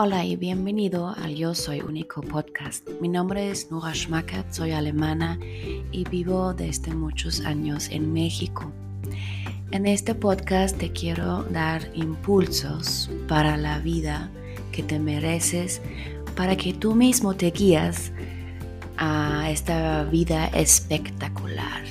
Hola 0.00 0.24
y 0.24 0.36
bienvenido 0.36 1.08
al 1.08 1.34
Yo 1.34 1.56
Soy 1.56 1.80
Único 1.80 2.20
podcast. 2.20 2.88
Mi 3.00 3.08
nombre 3.08 3.50
es 3.50 3.68
Nura 3.72 3.92
Schmackert, 3.92 4.52
soy 4.52 4.70
alemana 4.70 5.40
y 5.90 6.08
vivo 6.08 6.54
desde 6.54 6.94
muchos 6.94 7.40
años 7.40 7.88
en 7.90 8.12
México. 8.12 8.70
En 9.72 9.86
este 9.86 10.14
podcast 10.14 10.78
te 10.78 10.92
quiero 10.92 11.42
dar 11.42 11.82
impulsos 11.94 13.10
para 13.26 13.56
la 13.56 13.80
vida 13.80 14.30
que 14.70 14.84
te 14.84 15.00
mereces, 15.00 15.82
para 16.36 16.54
que 16.54 16.74
tú 16.74 16.94
mismo 16.94 17.34
te 17.34 17.50
guías 17.50 18.12
a 18.98 19.50
esta 19.50 20.04
vida 20.04 20.46
espectacular 20.46 21.82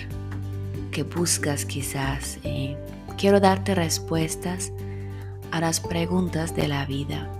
que 0.91 1.03
buscas 1.03 1.65
quizás. 1.65 2.39
quiero 3.17 3.41
darte 3.41 3.75
respuestas 3.75 4.71
a 5.51 5.59
las 5.59 5.81
preguntas 5.81 6.55
de 6.55 6.69
la 6.69 6.85
vida. 6.85 7.36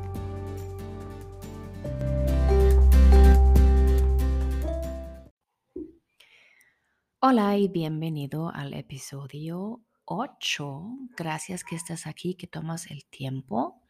Hola 7.30 7.58
y 7.58 7.67
bienvenido 7.67 8.54
al 8.55 8.73
episodio 8.73 9.81
8. 10.05 10.84
Gracias 11.18 11.66
que 11.66 11.76
estás 11.76 12.08
aquí, 12.08 12.35
que 12.35 12.48
tomas 12.48 12.90
el 12.90 13.04
tiempo. 13.04 13.81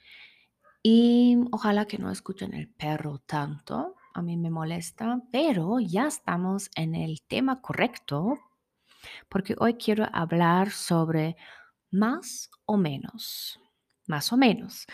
Y 0.82 1.38
ojalá 1.52 1.86
que 1.86 2.00
no 2.00 2.09
escuchen 2.09 2.55
el 2.55 2.68
perro 2.68 3.20
tanto. 3.20 3.94
A 4.16 4.23
mí 4.23 4.38
me 4.38 4.50
molesta, 4.50 5.22
pero 5.31 5.80
ya 5.80 6.08
estamos 6.08 6.72
en 6.76 6.95
el 6.95 7.22
tema 7.28 7.62
correcto 7.62 8.40
porque 9.30 9.56
hoy 9.59 9.76
quiero 9.76 10.08
hablar 10.14 10.72
sobre 10.72 11.36
más 11.92 12.50
o 12.66 12.76
menos. 12.76 13.59
Más 14.08 14.34
o 14.34 14.38
menos. 14.38 14.88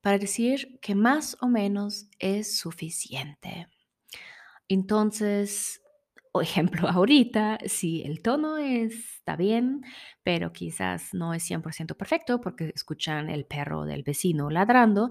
Para 0.00 0.16
decir 0.16 0.78
que 0.80 0.94
más 0.94 1.36
o 1.42 1.48
menos 1.48 2.06
es 2.18 2.56
suficiente. 2.56 3.68
Entonces, 4.68 5.82
por 6.32 6.42
ejemplo, 6.42 6.88
ahorita, 6.88 7.58
si 7.66 8.02
el 8.02 8.22
tono 8.22 8.58
está 8.58 9.36
bien, 9.36 9.82
pero 10.22 10.52
quizás 10.52 11.14
no 11.14 11.34
es 11.34 11.44
100% 11.44 11.96
perfecto 11.96 12.40
porque 12.40 12.72
escuchan 12.74 13.30
el 13.30 13.46
perro 13.46 13.84
del 13.84 14.02
vecino 14.02 14.50
ladrando, 14.50 15.10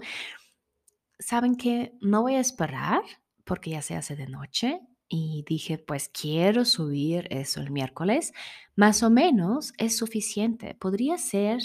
saben 1.18 1.56
que 1.56 1.92
no 2.00 2.22
voy 2.22 2.34
a 2.34 2.40
esperar 2.40 3.02
porque 3.44 3.70
ya 3.70 3.82
se 3.82 3.96
hace 3.96 4.16
de 4.16 4.26
noche 4.26 4.80
y 5.08 5.44
dije, 5.46 5.76
pues 5.78 6.08
quiero 6.08 6.64
subir 6.64 7.26
eso 7.30 7.60
el 7.60 7.70
miércoles, 7.70 8.32
más 8.76 9.02
o 9.02 9.10
menos 9.10 9.72
es 9.76 9.96
suficiente. 9.96 10.74
Podría 10.76 11.18
ser 11.18 11.58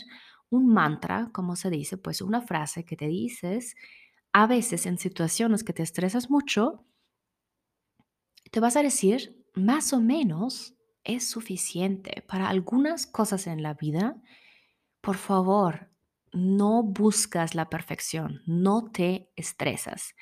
un 0.49 0.67
mantra, 0.73 1.29
como 1.31 1.55
se 1.55 1.69
dice, 1.69 1.97
pues 1.97 2.21
una 2.21 2.41
frase 2.41 2.85
que 2.85 2.95
te 2.95 3.07
dices 3.07 3.75
a 4.33 4.47
veces 4.47 4.85
en 4.85 4.97
situaciones 4.97 5.63
que 5.63 5.73
te 5.73 5.83
estresas 5.83 6.29
mucho, 6.29 6.85
te 8.51 8.59
vas 8.59 8.75
a 8.75 8.83
decir, 8.83 9.44
más 9.55 9.93
o 9.93 9.99
menos 9.99 10.75
es 11.03 11.27
suficiente 11.27 12.23
para 12.27 12.49
algunas 12.49 13.07
cosas 13.07 13.47
en 13.47 13.63
la 13.63 13.73
vida. 13.73 14.21
Por 15.01 15.17
favor, 15.17 15.91
no 16.33 16.83
buscas 16.83 17.55
la 17.55 17.69
perfección, 17.69 18.41
no 18.45 18.91
te 18.91 19.29
estresas. 19.35 20.15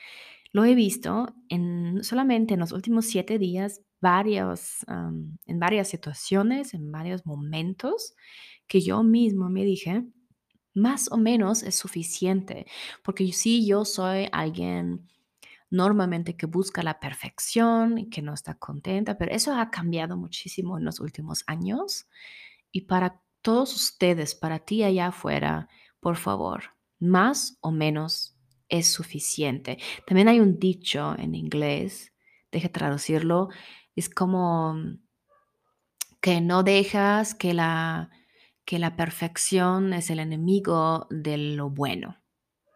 Lo 0.51 0.65
he 0.65 0.75
visto 0.75 1.33
en, 1.49 2.03
solamente 2.03 2.53
en 2.53 2.59
los 2.59 2.71
últimos 2.71 3.05
siete 3.05 3.39
días, 3.39 3.81
varios, 4.01 4.85
en 4.87 5.59
varias 5.59 5.87
situaciones, 5.87 6.73
en 6.73 6.91
varios 6.91 7.25
momentos, 7.25 8.13
que 8.67 8.81
yo 8.81 9.01
mismo 9.01 9.49
me 9.49 9.63
dije, 9.63 10.03
más 10.75 11.11
o 11.11 11.17
menos 11.17 11.63
es 11.63 11.75
suficiente, 11.75 12.65
porque 13.03 13.31
sí, 13.31 13.65
yo 13.65 13.85
soy 13.85 14.27
alguien 14.31 15.07
normalmente 15.73 16.37
que 16.37 16.45
busca 16.45 16.83
la 16.83 16.99
perfección 16.99 17.97
y 17.97 18.07
que 18.07 18.21
no 18.21 18.35
está 18.35 18.53
contenta, 18.53 19.17
pero 19.17 19.31
eso 19.31 19.55
ha 19.55 19.71
cambiado 19.71 20.15
muchísimo 20.15 20.77
en 20.77 20.85
los 20.85 20.99
últimos 20.99 21.43
años. 21.47 22.07
Y 22.71 22.81
para 22.81 23.23
todos 23.41 23.75
ustedes, 23.75 24.35
para 24.35 24.59
ti 24.59 24.83
allá 24.83 25.07
afuera, 25.07 25.67
por 25.99 26.17
favor, 26.17 26.75
más 26.99 27.57
o 27.59 27.71
menos 27.71 28.37
es 28.69 28.87
suficiente. 28.87 29.79
También 30.05 30.27
hay 30.27 30.39
un 30.39 30.59
dicho 30.59 31.15
en 31.17 31.33
inglés, 31.33 32.13
deje 32.51 32.69
traducirlo, 32.69 33.49
es 33.95 34.09
como 34.09 34.75
que 36.21 36.39
no 36.39 36.61
dejas 36.61 37.33
que 37.33 37.55
la, 37.55 38.11
que 38.63 38.77
la 38.77 38.95
perfección 38.95 39.91
es 39.93 40.11
el 40.11 40.19
enemigo 40.19 41.07
de 41.09 41.37
lo 41.37 41.71
bueno, 41.71 42.21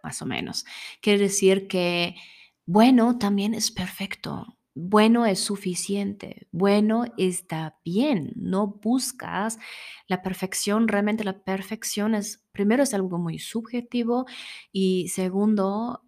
más 0.02 0.20
o 0.24 0.26
menos. 0.26 0.66
Quiere 1.00 1.20
decir 1.20 1.68
que 1.68 2.16
bueno 2.68 3.18
también 3.18 3.56
es 3.56 3.72
perfecto. 3.72 4.58
Bueno 4.76 5.26
es 5.26 5.40
suficiente. 5.40 6.48
Bueno 6.52 7.06
está 7.18 7.80
bien. 7.84 8.34
No 8.36 8.68
buscas 8.68 9.58
la 10.08 10.22
perfección. 10.22 10.88
Realmente 10.88 11.24
la 11.24 11.44
perfección 11.44 12.14
es, 12.14 12.46
primero, 12.52 12.84
es 12.84 12.94
algo 12.94 13.18
muy 13.18 13.40
subjetivo 13.40 14.28
y 14.72 15.08
segundo, 15.08 16.04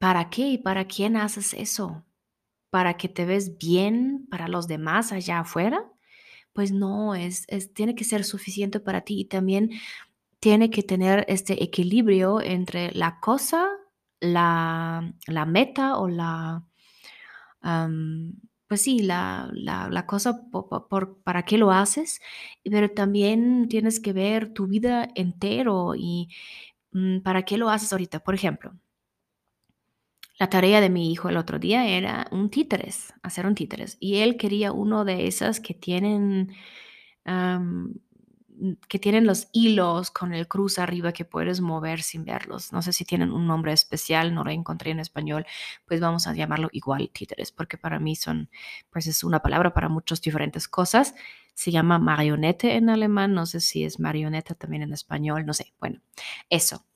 ¿para 0.00 0.30
qué 0.30 0.48
y 0.48 0.58
para 0.58 0.86
quién 0.86 1.16
haces 1.16 1.54
eso? 1.54 2.04
¿Para 2.70 2.96
que 2.96 3.08
te 3.08 3.24
ves 3.24 3.58
bien 3.58 4.26
para 4.28 4.48
los 4.48 4.66
demás 4.66 5.12
allá 5.12 5.40
afuera? 5.40 5.92
Pues 6.52 6.72
no, 6.72 7.14
es, 7.14 7.46
tiene 7.74 7.94
que 7.94 8.04
ser 8.04 8.24
suficiente 8.24 8.80
para 8.80 9.02
ti 9.02 9.20
y 9.20 9.24
también 9.26 9.70
tiene 10.40 10.70
que 10.70 10.82
tener 10.82 11.24
este 11.28 11.62
equilibrio 11.62 12.40
entre 12.40 12.90
la 12.92 13.20
cosa 13.20 13.68
la, 14.20 15.12
la 15.26 15.46
meta 15.46 15.98
o 15.98 16.08
la, 16.08 16.64
pues 18.68 18.82
sí, 18.82 19.00
la, 19.00 19.50
la, 19.52 20.06
cosa 20.06 20.42
por, 20.50 21.22
para 21.22 21.44
qué 21.44 21.58
lo 21.58 21.70
haces, 21.70 22.20
pero 22.64 22.90
también 22.90 23.68
tienes 23.68 24.00
que 24.00 24.12
ver 24.12 24.52
tu 24.52 24.66
vida 24.66 25.08
entero 25.14 25.94
y 25.96 26.28
mm, 26.92 27.20
para 27.20 27.42
qué 27.44 27.56
lo 27.58 27.70
haces 27.70 27.92
ahorita. 27.92 28.20
Por 28.20 28.34
ejemplo, 28.34 28.74
la 30.38 30.50
tarea 30.50 30.80
de 30.80 30.90
mi 30.90 31.10
hijo 31.12 31.28
el 31.28 31.36
otro 31.36 31.58
día 31.58 31.86
era 31.86 32.28
un 32.30 32.50
títeres, 32.50 33.12
hacer 33.22 33.46
un 33.46 33.54
títeres, 33.54 33.96
y 34.00 34.18
él 34.18 34.36
quería 34.36 34.72
uno 34.72 35.04
de 35.04 35.26
esas 35.26 35.60
que 35.60 35.74
tienen 35.74 36.52
que 38.88 38.98
tienen 38.98 39.26
los 39.26 39.48
hilos 39.52 40.10
con 40.10 40.32
el 40.34 40.48
cruz 40.48 40.78
arriba 40.78 41.12
que 41.12 41.24
puedes 41.24 41.60
mover 41.60 42.02
sin 42.02 42.24
verlos. 42.24 42.72
No 42.72 42.82
sé 42.82 42.92
si 42.92 43.04
tienen 43.04 43.32
un 43.32 43.46
nombre 43.46 43.72
especial, 43.72 44.34
no 44.34 44.44
lo 44.44 44.50
encontré 44.50 44.90
en 44.90 45.00
español, 45.00 45.46
pues 45.86 46.00
vamos 46.00 46.26
a 46.26 46.34
llamarlo 46.34 46.68
igual 46.72 47.10
títeres, 47.12 47.52
porque 47.52 47.78
para 47.78 47.98
mí 48.00 48.16
son, 48.16 48.50
pues 48.90 49.06
es 49.06 49.24
una 49.24 49.40
palabra 49.40 49.74
para 49.74 49.88
muchas 49.88 50.20
diferentes 50.20 50.68
cosas. 50.68 51.14
Se 51.54 51.70
llama 51.70 51.98
marionete 51.98 52.76
en 52.76 52.90
alemán, 52.90 53.34
no 53.34 53.46
sé 53.46 53.60
si 53.60 53.84
es 53.84 54.00
marioneta 54.00 54.54
también 54.54 54.82
en 54.82 54.92
español, 54.92 55.44
no 55.46 55.54
sé. 55.54 55.72
Bueno, 55.80 56.00
eso. 56.50 56.87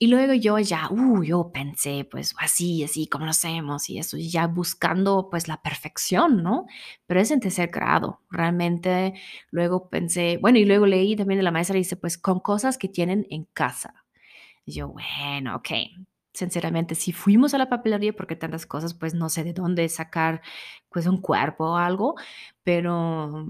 Y 0.00 0.06
luego 0.06 0.32
yo 0.34 0.58
ya, 0.60 0.88
uh, 0.90 1.24
yo 1.24 1.50
pensé, 1.52 2.06
pues 2.08 2.32
así, 2.38 2.84
así 2.84 3.08
como 3.08 3.24
lo 3.24 3.32
hacemos 3.32 3.90
y 3.90 3.98
eso, 3.98 4.16
y 4.16 4.28
ya 4.30 4.46
buscando 4.46 5.28
pues 5.28 5.48
la 5.48 5.60
perfección, 5.60 6.42
¿no? 6.44 6.66
Pero 7.06 7.20
es 7.20 7.32
en 7.32 7.40
tercer 7.40 7.68
grado, 7.70 8.20
realmente. 8.30 9.14
Luego 9.50 9.88
pensé, 9.90 10.38
bueno, 10.40 10.58
y 10.58 10.64
luego 10.66 10.86
leí 10.86 11.16
también 11.16 11.38
de 11.38 11.42
la 11.44 11.50
maestra, 11.50 11.76
dice, 11.76 11.96
pues 11.96 12.16
con 12.16 12.38
cosas 12.40 12.78
que 12.78 12.88
tienen 12.88 13.26
en 13.30 13.44
casa. 13.52 13.94
Y 14.64 14.74
yo, 14.74 14.88
bueno, 14.88 15.56
ok. 15.56 15.68
Sinceramente, 16.34 16.94
si 16.94 17.12
fuimos 17.12 17.54
a 17.54 17.58
la 17.58 17.68
papelería, 17.68 18.12
porque 18.14 18.36
tantas 18.36 18.66
cosas, 18.66 18.94
pues 18.94 19.14
no 19.14 19.28
sé 19.28 19.44
de 19.44 19.52
dónde 19.52 19.88
sacar 19.88 20.42
pues 20.90 21.06
un 21.06 21.20
cuerpo 21.20 21.72
o 21.72 21.76
algo, 21.76 22.14
pero 22.62 23.46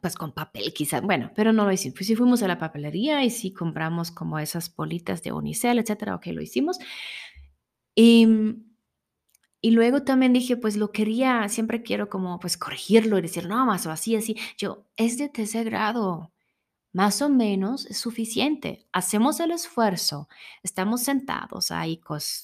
pues 0.00 0.14
con 0.16 0.32
papel 0.32 0.72
quizás, 0.74 1.02
bueno, 1.02 1.30
pero 1.34 1.52
no 1.52 1.64
lo 1.64 1.72
hicimos. 1.72 1.96
Pues 1.96 2.06
sí 2.06 2.16
fuimos 2.16 2.42
a 2.42 2.48
la 2.48 2.58
papelería 2.58 3.24
y 3.24 3.30
sí 3.30 3.52
compramos 3.52 4.10
como 4.10 4.38
esas 4.38 4.74
bolitas 4.74 5.22
de 5.22 5.32
unicel, 5.32 5.78
etcétera, 5.78 6.14
ok, 6.16 6.26
lo 6.26 6.42
hicimos. 6.42 6.78
Y, 7.94 8.26
y 9.60 9.70
luego 9.70 10.02
también 10.02 10.34
dije, 10.34 10.56
pues 10.58 10.76
lo 10.76 10.92
quería, 10.92 11.48
siempre 11.48 11.82
quiero 11.82 12.10
como 12.10 12.38
pues 12.38 12.58
corregirlo 12.58 13.18
y 13.18 13.22
decir, 13.22 13.46
no, 13.46 13.64
más 13.64 13.86
o 13.86 13.90
así, 13.90 14.14
así. 14.16 14.36
Yo, 14.58 14.86
es 14.96 15.16
de 15.16 15.30
tercer 15.30 15.64
grado, 15.64 16.33
más 16.94 17.22
o 17.22 17.28
menos 17.28 17.86
es 17.86 17.98
suficiente. 17.98 18.86
Hacemos 18.92 19.40
el 19.40 19.50
esfuerzo, 19.50 20.28
estamos 20.62 21.02
sentados 21.02 21.72
ahí, 21.72 22.00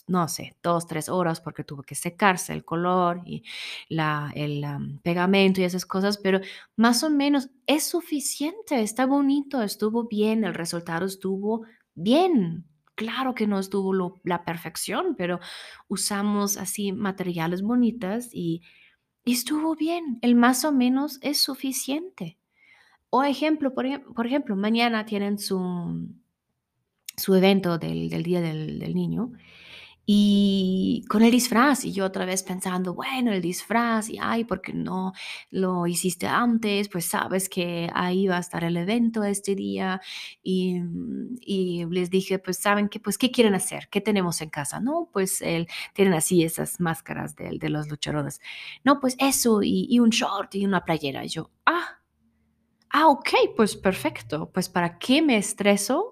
no 0.08 0.26
sé, 0.26 0.56
dos, 0.60 0.88
tres 0.88 1.08
horas 1.08 1.40
porque 1.40 1.62
tuvo 1.62 1.82
que 1.82 1.94
secarse 1.94 2.52
el 2.52 2.64
color 2.64 3.22
y 3.24 3.44
la, 3.88 4.32
el 4.34 4.64
pegamento 5.04 5.60
y 5.60 5.64
esas 5.64 5.86
cosas, 5.86 6.18
pero 6.18 6.40
más 6.76 7.04
o 7.04 7.10
menos 7.10 7.48
es 7.68 7.84
suficiente, 7.84 8.82
está 8.82 9.06
bonito, 9.06 9.62
estuvo 9.62 10.08
bien, 10.08 10.42
el 10.42 10.54
resultado 10.54 11.06
estuvo 11.06 11.64
bien. 11.94 12.66
Claro 12.96 13.36
que 13.36 13.46
no 13.46 13.60
estuvo 13.60 14.20
la 14.24 14.44
perfección, 14.44 15.14
pero 15.16 15.38
usamos 15.86 16.56
así 16.56 16.90
materiales 16.92 17.62
bonitas 17.62 18.30
y 18.32 18.62
estuvo 19.24 19.76
bien. 19.76 20.18
El 20.22 20.34
más 20.34 20.64
o 20.64 20.72
menos 20.72 21.20
es 21.22 21.38
suficiente. 21.38 22.39
O 23.10 23.24
ejemplo, 23.24 23.74
por, 23.74 23.86
ejemplo, 24.26 24.54
mañana 24.54 25.04
tienen 25.04 25.38
su, 25.38 26.08
su 27.16 27.34
evento 27.34 27.76
del, 27.78 28.08
Día 28.22 28.40
del, 28.40 28.94
Niño 28.94 29.32
Y 30.06 31.04
con 31.08 31.22
el 31.22 31.32
disfraz, 31.32 31.84
y 31.84 31.92
yo 31.92 32.04
otra 32.06 32.24
vez 32.24 32.44
pensando, 32.44 32.94
bueno, 32.94 33.32
el 33.32 33.42
disfraz, 33.42 34.10
y 34.10 34.18
ay, 34.20 34.44
¿por 34.44 34.60
qué 34.60 34.72
no 34.74 35.12
lo 35.50 35.86
hiciste 35.88 36.28
antes? 36.28 36.88
Pues 36.88 37.06
sabes 37.06 37.48
que 37.48 37.90
ahí 37.94 38.28
va 38.28 38.36
a 38.36 38.40
estar 38.40 38.62
el 38.64 38.76
evento 38.76 39.24
este 39.24 39.56
día. 39.56 40.00
Y, 40.42 40.80
y 41.40 41.86
les 41.86 42.10
dije, 42.10 42.38
pues 42.38 42.58
saben 42.58 42.88
que, 42.88 43.00
pues, 43.00 43.18
¿qué 43.18 43.30
quieren 43.32 43.54
hacer? 43.54 43.88
¿Qué 43.90 44.00
tenemos 44.00 44.40
en 44.40 44.50
casa? 44.50 44.80
No, 44.80 45.10
pues 45.12 45.42
el, 45.42 45.68
tienen 45.94 46.14
así 46.14 46.44
esas 46.44 46.80
máscaras 46.80 47.34
de, 47.36 47.58
de 47.58 47.68
los 47.70 47.88
luchadores. 47.88 48.40
No, 48.84 49.00
pues 49.00 49.16
eso, 49.18 49.62
y, 49.62 49.86
y 49.90 49.98
un 50.00 50.10
short 50.10 50.54
y 50.54 50.64
una 50.64 50.84
playera. 50.84 51.24
Y 51.24 51.28
yo, 51.28 51.50
ah, 51.66 51.99
ah, 52.90 53.08
ok, 53.08 53.28
pues 53.56 53.76
perfecto. 53.76 54.50
Pues 54.52 54.68
¿para 54.68 54.98
qué 54.98 55.22
me 55.22 55.36
estreso? 55.36 56.09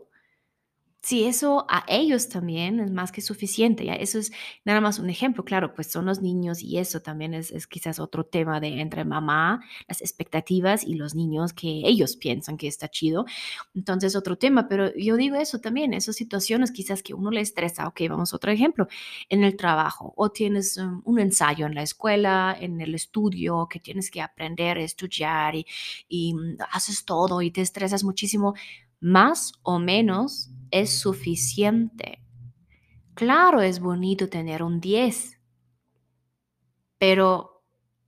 Si 1.01 1.25
eso 1.25 1.65
a 1.69 1.85
ellos 1.87 2.29
también 2.29 2.81
es 2.81 2.91
más 2.91 3.13
que 3.13 3.21
suficiente, 3.21 3.85
ya 3.85 3.95
eso 3.95 4.19
es 4.19 4.33
nada 4.65 4.81
más 4.81 4.99
un 4.99 5.09
ejemplo, 5.11 5.45
claro, 5.45 5.73
pues 5.73 5.91
son 5.93 6.07
los 6.07 6.21
niños 6.21 6.61
y 6.61 6.79
eso 6.79 7.01
también 7.01 7.35
es, 7.35 7.67
quizás 7.69 8.01
otro 8.01 8.25
tema 8.25 8.59
de 8.61 8.81
entre 8.81 9.05
mamá, 9.05 9.61
las 9.87 10.01
expectativas 10.01 10.85
y 10.85 10.95
los 10.95 11.15
niños 11.15 11.53
que 11.53 11.83
ellos 11.85 12.17
piensan 12.17 12.57
que 12.57 12.67
está 12.67 12.89
chido. 12.89 13.27
Entonces, 13.75 14.17
otro 14.17 14.37
tema, 14.37 14.69
pero 14.69 14.93
yo 14.97 15.17
digo 15.17 15.37
eso 15.37 15.61
también, 15.61 15.95
esas 15.95 16.17
situaciones 16.17 16.73
quizás 16.73 17.03
que 17.03 17.15
uno 17.15 17.31
le 17.31 17.41
estresa, 17.43 17.87
ok, 17.87 18.01
vamos 18.09 18.33
a 18.33 18.37
otro 18.37 18.51
ejemplo, 18.51 18.89
en 19.29 19.45
el 19.45 19.57
trabajo 19.57 20.13
o 20.17 20.31
tienes 20.31 20.77
um, 20.79 21.01
un 21.05 21.21
ensayo 21.21 21.67
en 21.67 21.75
la 21.77 21.83
escuela, 21.83 22.57
en 22.59 22.81
el 22.81 22.95
estudio, 22.95 23.69
que 23.71 23.79
tienes 23.79 24.11
que 24.11 24.21
aprender, 24.21 24.79
estudiar 24.79 25.55
y, 25.55 25.65
y 26.09 26.35
mm, 26.35 26.57
haces 26.73 27.05
todo 27.05 27.41
y 27.41 27.51
te 27.53 27.61
estresas 27.61 28.03
muchísimo 28.03 28.55
más 29.01 29.53
o 29.63 29.79
menos 29.79 30.51
es 30.71 30.99
suficiente. 30.99 32.23
Claro, 33.15 33.63
es 33.63 33.81
bonito 33.81 34.29
tener 34.29 34.63
un 34.63 34.81
10, 34.81 35.41
pero 36.99 37.65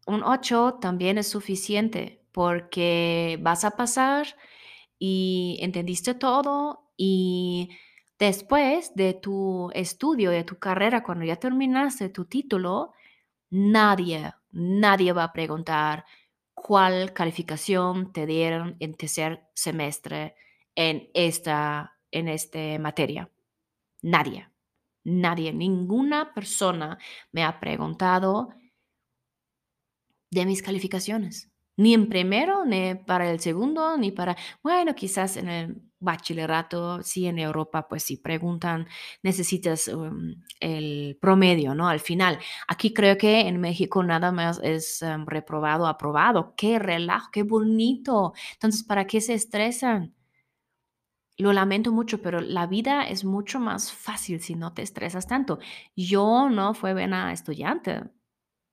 un 0.06 0.22
8 0.22 0.78
también 0.80 1.18
es 1.18 1.28
suficiente 1.28 2.24
porque 2.32 3.38
vas 3.42 3.64
a 3.64 3.72
pasar 3.72 4.36
y 4.98 5.58
entendiste 5.60 6.14
todo 6.14 6.92
y 6.96 7.70
después 8.18 8.94
de 8.94 9.14
tu 9.14 9.70
estudio, 9.74 10.30
de 10.30 10.44
tu 10.44 10.58
carrera, 10.58 11.02
cuando 11.02 11.24
ya 11.24 11.36
terminaste 11.36 12.10
tu 12.10 12.26
título, 12.26 12.92
nadie, 13.50 14.32
nadie 14.52 15.12
va 15.12 15.24
a 15.24 15.32
preguntar 15.32 16.04
cuál 16.54 17.12
calificación 17.14 18.12
te 18.12 18.26
dieron 18.26 18.76
en 18.80 18.94
tercer 18.94 19.48
semestre 19.54 20.34
en 20.74 21.08
esta, 21.14 21.98
en 22.10 22.28
este 22.28 22.78
materia. 22.78 23.30
Nadie, 24.02 24.48
nadie, 25.04 25.52
ninguna 25.52 26.32
persona 26.34 26.98
me 27.32 27.44
ha 27.44 27.60
preguntado 27.60 28.50
de 30.30 30.46
mis 30.46 30.62
calificaciones. 30.62 31.50
Ni 31.76 31.94
en 31.94 32.08
primero, 32.08 32.64
ni 32.66 32.94
para 32.94 33.30
el 33.30 33.40
segundo, 33.40 33.96
ni 33.96 34.10
para, 34.10 34.36
bueno, 34.62 34.94
quizás 34.94 35.36
en 35.38 35.48
el 35.48 35.82
bachillerato, 35.98 37.02
sí, 37.02 37.26
en 37.26 37.38
Europa, 37.38 37.88
pues 37.88 38.02
sí 38.02 38.16
preguntan, 38.18 38.86
necesitas 39.22 39.88
um, 39.88 40.34
el 40.60 41.16
promedio, 41.20 41.74
¿no? 41.74 41.88
Al 41.88 42.00
final. 42.00 42.38
Aquí 42.68 42.92
creo 42.92 43.16
que 43.16 43.40
en 43.48 43.60
México 43.60 44.02
nada 44.02 44.30
más 44.30 44.60
es 44.62 45.02
um, 45.02 45.24
reprobado, 45.26 45.86
aprobado. 45.86 46.54
Qué 46.56 46.78
relajo, 46.78 47.30
qué 47.32 47.44
bonito. 47.44 48.34
Entonces, 48.54 48.82
¿para 48.84 49.06
qué 49.06 49.20
se 49.22 49.34
estresan? 49.34 50.14
Lo 51.40 51.52
lamento 51.52 51.92
mucho, 51.92 52.20
pero 52.20 52.40
la 52.40 52.66
vida 52.66 53.02
es 53.04 53.24
mucho 53.24 53.60
más 53.60 53.92
fácil 53.92 54.40
si 54.40 54.54
no 54.54 54.74
te 54.74 54.82
estresas 54.82 55.26
tanto. 55.26 55.58
Yo 55.96 56.48
no 56.50 56.74
fui 56.74 56.92
buena 56.92 57.32
estudiante, 57.32 58.02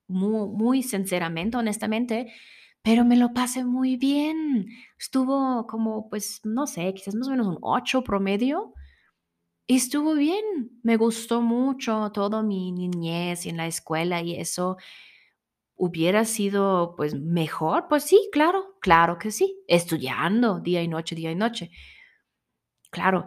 muy, 0.07 0.83
sinceramente, 0.83 1.57
honestamente, 1.57 2.33
pero 2.81 3.05
me 3.05 3.17
lo 3.17 3.33
pasé 3.33 3.63
muy 3.65 3.97
bien. 3.97 4.67
Estuvo 4.99 5.67
como, 5.67 6.09
pues, 6.09 6.41
no 6.45 6.67
sé, 6.67 6.93
quizás 6.93 7.15
más 7.15 7.27
o 7.27 7.31
menos 7.31 7.47
un 7.47 7.57
8 7.61 8.03
promedio. 8.03 8.73
Y 9.67 9.75
estuvo 9.77 10.13
bien. 10.15 10.43
Me 10.83 10.97
gustó 10.97 11.41
mucho 11.41 12.11
todo 12.13 12.43
mi 12.43 12.71
niñez 12.71 13.45
y 13.45 13.49
en 13.49 13.57
la 13.57 13.67
escuela 13.67 14.21
y 14.21 14.35
eso. 14.35 14.77
¿Hubiera 15.75 16.25
sido, 16.25 16.95
pues, 16.97 17.15
mejor? 17.15 17.87
Pues 17.89 18.03
sí, 18.03 18.29
claro, 18.31 18.77
claro 18.81 19.17
que 19.19 19.31
sí. 19.31 19.63
Estudiando 19.67 20.59
día 20.59 20.81
y 20.83 20.87
noche, 20.87 21.15
día 21.15 21.31
y 21.31 21.35
noche. 21.35 21.71
Claro. 22.91 23.25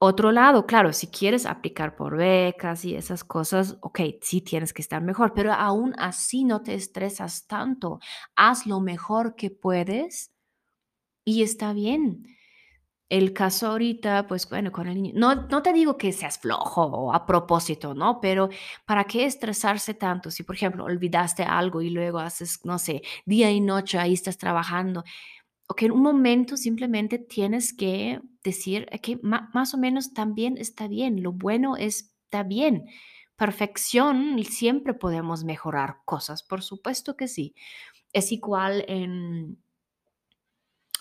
Otro 0.00 0.32
lado, 0.32 0.66
claro, 0.66 0.92
si 0.92 1.08
quieres 1.08 1.46
aplicar 1.46 1.96
por 1.96 2.16
becas 2.16 2.84
y 2.84 2.96
esas 2.96 3.24
cosas, 3.24 3.78
ok, 3.82 4.00
sí 4.22 4.42
tienes 4.42 4.72
que 4.72 4.82
estar 4.82 5.02
mejor, 5.02 5.34
pero 5.34 5.52
aún 5.52 5.94
así 5.98 6.44
no 6.44 6.62
te 6.62 6.74
estresas 6.74 7.46
tanto. 7.48 8.00
Haz 8.36 8.66
lo 8.66 8.80
mejor 8.80 9.36
que 9.36 9.50
puedes 9.50 10.32
y 11.24 11.42
está 11.42 11.72
bien. 11.74 12.26
El 13.10 13.32
caso 13.34 13.68
ahorita, 13.68 14.26
pues 14.28 14.48
bueno, 14.48 14.72
con 14.72 14.88
el 14.88 15.02
niño, 15.02 15.12
no, 15.16 15.34
no 15.48 15.62
te 15.62 15.72
digo 15.72 15.98
que 15.98 16.12
seas 16.12 16.38
flojo 16.38 16.84
o 16.84 17.12
a 17.14 17.26
propósito, 17.26 17.94
¿no? 17.94 18.20
Pero 18.20 18.50
¿para 18.86 19.04
qué 19.04 19.24
estresarse 19.26 19.94
tanto? 19.94 20.30
Si, 20.30 20.44
por 20.44 20.56
ejemplo, 20.56 20.84
olvidaste 20.84 21.42
algo 21.44 21.82
y 21.82 21.90
luego 21.90 22.20
haces, 22.20 22.60
no 22.64 22.78
sé, 22.78 23.02
día 23.26 23.50
y 23.50 23.60
noche 23.60 23.98
ahí 23.98 24.14
estás 24.14 24.38
trabajando, 24.38 25.04
que 25.74 25.86
en 25.86 25.92
un 25.92 26.02
momento 26.02 26.56
simplemente 26.56 27.18
tienes 27.18 27.72
que 27.72 28.20
decir 28.42 28.86
que 29.02 29.18
más 29.22 29.74
o 29.74 29.78
menos 29.78 30.12
también 30.14 30.56
está 30.56 30.88
bien, 30.88 31.22
lo 31.22 31.32
bueno 31.32 31.76
está 31.76 32.42
bien. 32.42 32.86
Perfección, 33.36 34.42
siempre 34.44 34.94
podemos 34.94 35.44
mejorar 35.44 35.98
cosas, 36.04 36.42
por 36.42 36.62
supuesto 36.62 37.16
que 37.16 37.28
sí. 37.28 37.54
Es 38.12 38.32
igual 38.32 38.84
en, 38.88 39.62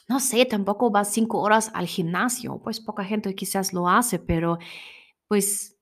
no 0.08 0.20
sé, 0.20 0.46
tampoco 0.46 0.90
vas 0.90 1.14
cinco 1.14 1.40
horas 1.40 1.72
al 1.74 1.88
gimnasio, 1.88 2.62
pues 2.64 2.80
poca 2.80 3.04
gente 3.04 3.34
quizás 3.36 3.74
lo 3.74 3.88
hace, 3.88 4.20
pero 4.20 4.58
pues 5.28 5.78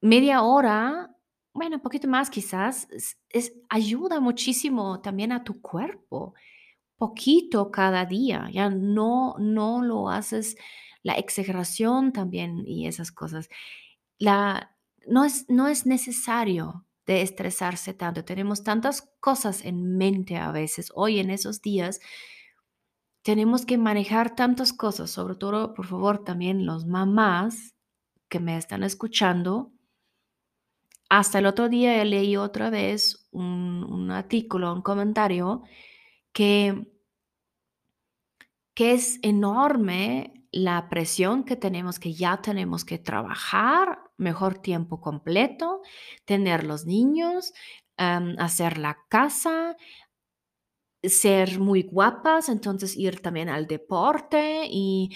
media 0.00 0.42
hora, 0.42 1.16
bueno, 1.54 1.76
un 1.76 1.82
poquito 1.82 2.08
más 2.08 2.30
quizás, 2.30 2.88
es 3.28 3.54
ayuda 3.68 4.20
muchísimo 4.20 5.00
también 5.00 5.32
a 5.32 5.44
tu 5.44 5.60
cuerpo 5.60 6.34
poquito 7.02 7.72
cada 7.72 8.06
día, 8.06 8.48
ya 8.52 8.70
no, 8.70 9.34
no 9.40 9.82
lo 9.82 10.08
haces, 10.08 10.56
la 11.02 11.14
exageración 11.14 12.12
también 12.12 12.62
y 12.64 12.86
esas 12.86 13.10
cosas. 13.10 13.48
La, 14.20 14.76
no, 15.08 15.24
es, 15.24 15.46
no 15.48 15.66
es 15.66 15.84
necesario 15.84 16.86
de 17.04 17.22
estresarse 17.22 17.92
tanto, 17.92 18.24
tenemos 18.24 18.62
tantas 18.62 19.12
cosas 19.18 19.64
en 19.64 19.96
mente 19.98 20.36
a 20.36 20.52
veces, 20.52 20.92
hoy 20.94 21.18
en 21.18 21.30
esos 21.30 21.60
días, 21.60 21.98
tenemos 23.22 23.66
que 23.66 23.78
manejar 23.78 24.36
tantas 24.36 24.72
cosas, 24.72 25.10
sobre 25.10 25.34
todo, 25.34 25.74
por 25.74 25.88
favor, 25.88 26.22
también 26.22 26.66
los 26.66 26.86
mamás 26.86 27.74
que 28.28 28.38
me 28.38 28.56
están 28.56 28.84
escuchando. 28.84 29.72
Hasta 31.08 31.40
el 31.40 31.46
otro 31.46 31.68
día 31.68 32.04
leí 32.04 32.36
otra 32.36 32.70
vez 32.70 33.26
un, 33.32 33.82
un 33.82 34.12
artículo, 34.12 34.72
un 34.72 34.82
comentario 34.82 35.64
que 36.32 36.91
que 38.74 38.92
es 38.92 39.18
enorme 39.22 40.46
la 40.50 40.88
presión 40.88 41.44
que 41.44 41.56
tenemos, 41.56 41.98
que 41.98 42.12
ya 42.14 42.42
tenemos 42.42 42.84
que 42.84 42.98
trabajar 42.98 43.98
mejor 44.18 44.58
tiempo 44.58 45.00
completo, 45.00 45.80
tener 46.24 46.64
los 46.64 46.84
niños, 46.86 47.52
hacer 47.96 48.78
la 48.78 48.98
casa, 49.08 49.76
ser 51.02 51.58
muy 51.58 51.82
guapas, 51.82 52.48
entonces 52.48 52.96
ir 52.96 53.20
también 53.20 53.48
al 53.48 53.66
deporte 53.66 54.66
y 54.70 55.10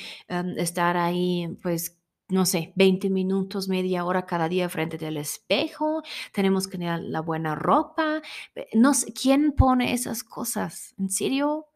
estar 0.56 0.96
ahí, 0.96 1.56
pues, 1.62 2.00
no 2.28 2.44
sé, 2.44 2.72
20 2.76 3.08
minutos, 3.08 3.68
media 3.68 4.04
hora 4.04 4.26
cada 4.26 4.48
día 4.48 4.68
frente 4.68 4.98
del 4.98 5.16
espejo, 5.16 6.02
tenemos 6.32 6.66
que 6.66 6.78
tener 6.78 7.00
la 7.00 7.20
buena 7.20 7.54
ropa. 7.54 8.20
No 8.74 8.94
sé, 8.94 9.12
¿quién 9.12 9.52
pone 9.52 9.92
esas 9.92 10.24
cosas? 10.24 10.94
¿En 10.98 11.08
serio? 11.08 11.66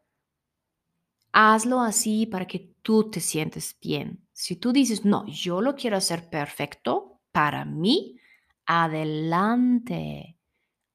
Hazlo 1.32 1.80
así 1.80 2.26
para 2.26 2.46
que 2.46 2.75
tú 2.82 3.10
te 3.10 3.20
sientes 3.20 3.76
bien. 3.80 4.26
Si 4.32 4.56
tú 4.56 4.72
dices, 4.72 5.04
no, 5.04 5.26
yo 5.26 5.60
lo 5.60 5.75
quiero 5.76 5.96
hacer 5.96 6.28
perfecto 6.28 7.20
para 7.32 7.64
mí, 7.64 8.18
adelante, 8.66 10.37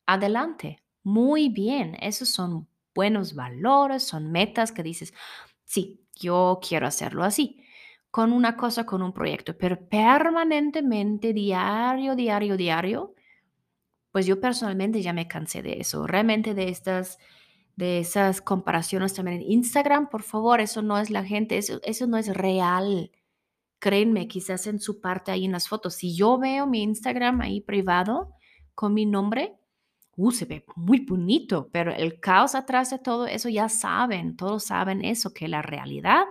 adelante. 0.05 0.83
Muy 1.03 1.49
bien, 1.49 1.97
esos 2.01 2.29
son 2.29 2.67
buenos 2.95 3.35
valores, 3.35 4.03
son 4.03 4.31
metas 4.31 4.71
que 4.71 4.83
dices, 4.83 5.13
sí, 5.65 6.01
yo 6.15 6.59
quiero 6.67 6.87
hacerlo 6.87 7.23
así, 7.23 7.61
con 8.11 8.33
una 8.33 8.57
cosa, 8.57 8.85
con 8.85 9.01
un 9.01 9.13
proyecto, 9.13 9.57
pero 9.57 9.79
permanentemente, 9.89 11.33
diario, 11.33 12.15
diario, 12.15 12.57
diario, 12.57 13.15
pues 14.11 14.25
yo 14.25 14.39
personalmente 14.39 15.01
ya 15.01 15.13
me 15.13 15.27
cansé 15.27 15.61
de 15.61 15.79
eso, 15.79 16.07
realmente 16.07 16.53
de 16.53 16.69
estas 16.69 17.19
de 17.75 17.99
esas 17.99 18.41
comparaciones 18.41 19.13
también 19.13 19.41
en 19.41 19.51
Instagram, 19.51 20.09
por 20.09 20.23
favor, 20.23 20.61
eso 20.61 20.81
no 20.81 20.97
es 20.97 21.09
la 21.09 21.23
gente, 21.25 21.57
eso, 21.57 21.79
eso 21.83 22.07
no 22.07 22.17
es 22.17 22.33
real. 22.33 23.11
créenme, 23.79 24.27
quizás 24.27 24.67
en 24.67 24.79
su 24.79 25.01
parte 25.01 25.31
ahí 25.31 25.45
en 25.45 25.51
las 25.51 25.67
fotos, 25.67 25.95
si 25.95 26.15
yo 26.15 26.37
veo 26.39 26.65
mi 26.67 26.81
Instagram 26.83 27.41
ahí 27.41 27.61
privado 27.61 28.33
con 28.73 28.93
mi 28.93 29.05
nombre, 29.05 29.55
uh, 30.17 30.31
se 30.31 30.45
ve 30.45 30.65
muy 30.75 30.99
bonito, 31.05 31.69
pero 31.71 31.93
el 31.93 32.19
caos 32.19 32.55
atrás 32.55 32.89
de 32.91 32.99
todo 32.99 33.27
eso 33.27 33.49
ya 33.49 33.69
saben, 33.69 34.35
todos 34.37 34.65
saben 34.65 35.03
eso, 35.05 35.33
que 35.33 35.47
la 35.47 35.61
realidad 35.61 36.25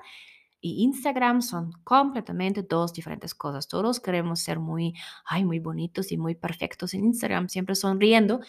y 0.64 0.82
Instagram 0.82 1.42
son 1.42 1.72
completamente 1.84 2.62
dos 2.62 2.94
diferentes 2.94 3.34
cosas. 3.34 3.68
Todos 3.68 4.00
queremos 4.00 4.40
ser 4.40 4.58
muy, 4.58 4.94
ay, 5.26 5.44
muy 5.44 5.58
bonitos 5.58 6.10
y 6.10 6.16
muy 6.16 6.34
perfectos 6.34 6.94
en 6.94 7.04
Instagram, 7.04 7.50
siempre 7.50 7.74
sonriendo, 7.74 8.40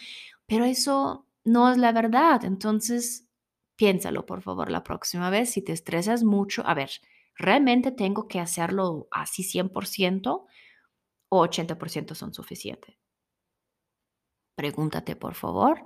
pero 0.46 0.64
eso 0.64 1.25
no 1.46 1.70
es 1.70 1.78
la 1.78 1.92
verdad. 1.92 2.44
Entonces, 2.44 3.28
piénsalo, 3.76 4.26
por 4.26 4.42
favor, 4.42 4.70
la 4.70 4.84
próxima 4.84 5.30
vez. 5.30 5.50
Si 5.50 5.62
te 5.62 5.72
estresas 5.72 6.24
mucho, 6.24 6.66
a 6.66 6.74
ver, 6.74 6.90
¿realmente 7.36 7.92
tengo 7.92 8.28
que 8.28 8.40
hacerlo 8.40 9.08
así 9.10 9.42
100% 9.44 10.46
o 11.30 11.40
80% 11.40 12.14
son 12.14 12.34
suficientes? 12.34 12.96
Pregúntate, 14.56 15.16
por 15.16 15.34
favor. 15.34 15.84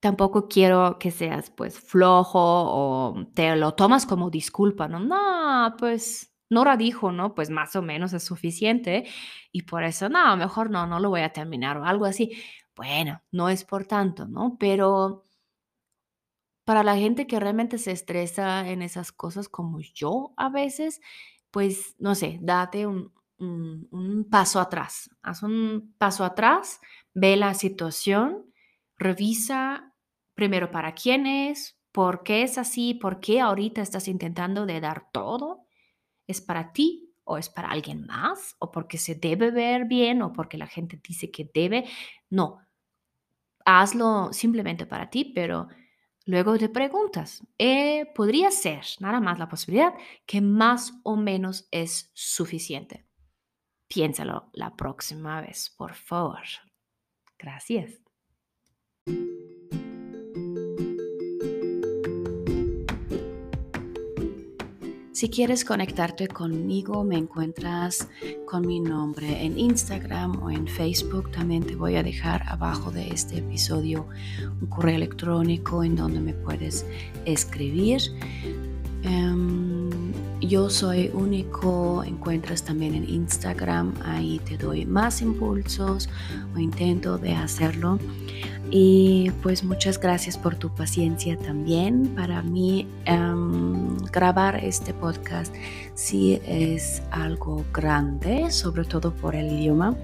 Tampoco 0.00 0.46
quiero 0.48 0.98
que 0.98 1.10
seas 1.10 1.50
pues 1.50 1.80
flojo 1.80 2.38
o 2.38 3.26
te 3.34 3.56
lo 3.56 3.74
tomas 3.74 4.06
como 4.06 4.30
disculpa, 4.30 4.88
¿no? 4.88 5.00
No, 5.00 5.74
pues 5.78 6.32
Nora 6.50 6.76
dijo, 6.76 7.12
¿no? 7.12 7.34
Pues 7.34 7.50
más 7.50 7.74
o 7.76 7.82
menos 7.82 8.12
es 8.12 8.22
suficiente 8.22 9.06
y 9.52 9.62
por 9.62 9.82
eso, 9.84 10.08
no, 10.08 10.36
mejor 10.36 10.70
no, 10.70 10.86
no 10.86 11.00
lo 11.00 11.08
voy 11.10 11.22
a 11.22 11.32
terminar 11.32 11.78
o 11.78 11.84
algo 11.84 12.04
así. 12.04 12.30
Bueno, 12.76 13.22
no 13.32 13.48
es 13.48 13.64
por 13.64 13.86
tanto, 13.86 14.26
¿no? 14.26 14.56
Pero 14.60 15.26
para 16.64 16.82
la 16.82 16.96
gente 16.96 17.26
que 17.26 17.40
realmente 17.40 17.78
se 17.78 17.92
estresa 17.92 18.68
en 18.68 18.82
esas 18.82 19.12
cosas 19.12 19.48
como 19.48 19.80
yo 19.80 20.34
a 20.36 20.50
veces, 20.50 21.00
pues 21.50 21.94
no 21.98 22.14
sé, 22.14 22.38
date 22.42 22.86
un, 22.86 23.12
un, 23.38 24.26
paso 24.28 24.60
atrás. 24.60 25.08
Haz 25.22 25.42
un 25.42 25.94
paso 25.96 26.24
atrás, 26.24 26.80
ve 27.14 27.36
la 27.36 27.54
situación, 27.54 28.52
revisa 28.98 29.94
primero 30.34 30.70
para 30.70 30.92
quién 30.92 31.26
es, 31.26 31.78
por 31.92 32.22
qué 32.24 32.42
es 32.42 32.58
así, 32.58 32.94
por 32.94 33.20
qué 33.20 33.40
ahorita 33.40 33.80
estás 33.80 34.08
intentando 34.08 34.66
de 34.66 34.80
dar 34.80 35.08
todo. 35.12 35.66
¿Es 36.26 36.40
para 36.40 36.72
ti 36.72 37.14
o 37.24 37.38
es 37.38 37.48
para 37.48 37.68
alguien 37.68 38.06
más? 38.06 38.56
¿O 38.58 38.72
porque 38.72 38.98
se 38.98 39.14
debe 39.14 39.50
ver 39.50 39.84
bien 39.84 40.20
o 40.22 40.32
porque 40.32 40.58
la 40.58 40.66
gente 40.66 41.00
dice 41.02 41.30
que 41.30 41.48
debe? 41.54 41.84
No, 42.28 42.65
hazlo 43.66 44.32
simplemente 44.32 44.86
para 44.86 45.10
ti, 45.10 45.32
pero 45.34 45.68
luego 46.24 46.56
te 46.56 46.70
preguntas, 46.70 47.46
eh, 47.58 48.06
podría 48.14 48.50
ser 48.50 48.84
nada 49.00 49.20
más 49.20 49.38
la 49.38 49.48
posibilidad 49.48 49.92
que 50.24 50.40
más 50.40 50.94
o 51.02 51.16
menos 51.16 51.68
es 51.70 52.10
suficiente. 52.14 53.06
Piénsalo 53.88 54.50
la 54.52 54.74
próxima 54.74 55.40
vez, 55.40 55.74
por 55.76 55.94
favor. 55.94 56.40
Gracias. 57.38 58.00
Si 65.16 65.30
quieres 65.30 65.64
conectarte 65.64 66.28
conmigo, 66.28 67.02
me 67.02 67.16
encuentras 67.16 68.06
con 68.44 68.66
mi 68.66 68.80
nombre 68.80 69.46
en 69.46 69.58
Instagram 69.58 70.42
o 70.42 70.50
en 70.50 70.68
Facebook. 70.68 71.30
También 71.30 71.64
te 71.64 71.74
voy 71.74 71.96
a 71.96 72.02
dejar 72.02 72.42
abajo 72.46 72.90
de 72.90 73.08
este 73.08 73.38
episodio 73.38 74.08
un 74.60 74.66
correo 74.66 74.96
electrónico 74.96 75.82
en 75.82 75.96
donde 75.96 76.20
me 76.20 76.34
puedes 76.34 76.84
escribir. 77.24 78.02
Em, 79.06 80.12
yo 80.40 80.68
soy 80.68 81.10
único, 81.14 82.02
encuentras 82.04 82.62
también 82.62 82.94
en 82.94 83.08
Instagram, 83.08 83.94
ahí 84.04 84.40
te 84.40 84.58
doy 84.58 84.84
más 84.84 85.22
impulsos 85.22 86.08
o 86.54 86.58
intento 86.58 87.16
de 87.16 87.34
hacerlo. 87.34 87.98
Y 88.70 89.30
pues 89.42 89.62
muchas 89.62 90.00
gracias 90.00 90.36
por 90.36 90.56
tu 90.56 90.74
paciencia 90.74 91.36
también. 91.36 92.08
Para 92.16 92.42
mí 92.42 92.88
em, 93.04 93.96
grabar 94.12 94.56
este 94.56 94.92
podcast 94.92 95.54
sí 95.94 96.40
es 96.44 97.00
algo 97.12 97.64
grande, 97.72 98.50
sobre 98.50 98.84
todo 98.84 99.14
por 99.14 99.36
el 99.36 99.52
idioma. 99.52 99.96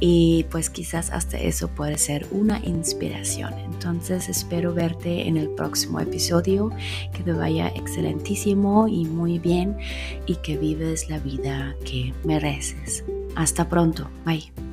Y 0.00 0.46
pues 0.50 0.70
quizás 0.70 1.10
hasta 1.10 1.38
eso 1.38 1.68
puede 1.68 1.98
ser 1.98 2.26
una 2.30 2.58
inspiración. 2.64 3.54
Entonces 3.58 4.28
espero 4.28 4.72
verte 4.72 5.28
en 5.28 5.36
el 5.36 5.50
próximo 5.50 6.00
episodio. 6.00 6.70
Que 7.12 7.22
te 7.22 7.32
vaya 7.32 7.68
excelentísimo 7.68 8.88
y 8.88 9.04
muy 9.04 9.38
bien 9.38 9.76
y 10.26 10.36
que 10.36 10.56
vives 10.56 11.08
la 11.10 11.18
vida 11.18 11.76
que 11.84 12.14
mereces. 12.24 13.04
Hasta 13.36 13.68
pronto. 13.68 14.10
Bye. 14.24 14.69